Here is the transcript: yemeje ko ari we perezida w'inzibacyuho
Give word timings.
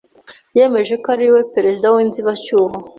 yemeje 0.57 0.93
ko 1.03 1.07
ari 1.15 1.27
we 1.33 1.41
perezida 1.55 1.87
w'inzibacyuho 1.95 2.73